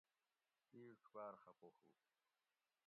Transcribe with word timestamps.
اِیڄ 0.73 0.99
باۤر 1.13 1.33
خفہ 1.43 1.67
ہو 1.75 1.87